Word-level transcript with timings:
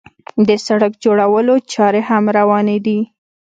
د 0.47 0.49
سړک 0.65 0.93
جوړولو 1.03 1.55
چارې 1.73 2.01
هم 2.09 2.23
روانې 2.37 2.77
دي. 2.85 2.99